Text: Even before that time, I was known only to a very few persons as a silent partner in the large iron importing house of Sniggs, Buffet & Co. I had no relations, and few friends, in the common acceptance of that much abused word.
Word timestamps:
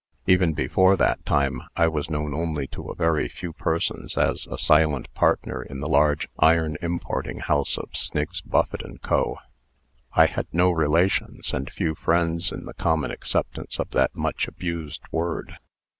Even 0.25 0.53
before 0.53 0.97
that 0.97 1.23
time, 1.27 1.61
I 1.75 1.87
was 1.87 2.09
known 2.09 2.33
only 2.33 2.65
to 2.69 2.89
a 2.89 2.95
very 2.95 3.29
few 3.29 3.53
persons 3.53 4.17
as 4.17 4.47
a 4.47 4.57
silent 4.57 5.13
partner 5.13 5.61
in 5.61 5.79
the 5.79 5.87
large 5.87 6.27
iron 6.39 6.75
importing 6.81 7.37
house 7.37 7.77
of 7.77 7.95
Sniggs, 7.95 8.41
Buffet 8.41 8.81
& 9.01 9.01
Co. 9.03 9.37
I 10.13 10.25
had 10.25 10.47
no 10.51 10.71
relations, 10.71 11.53
and 11.53 11.69
few 11.69 11.93
friends, 11.93 12.51
in 12.51 12.65
the 12.65 12.73
common 12.73 13.11
acceptance 13.11 13.77
of 13.77 13.91
that 13.91 14.15
much 14.15 14.47
abused 14.47 15.01
word. 15.11 15.57